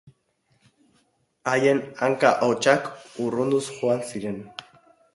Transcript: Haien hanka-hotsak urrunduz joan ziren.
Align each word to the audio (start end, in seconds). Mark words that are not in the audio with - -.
Haien 1.51 1.83
hanka-hotsak 2.01 2.91
urrunduz 3.27 3.65
joan 3.71 4.07
ziren. 4.11 4.45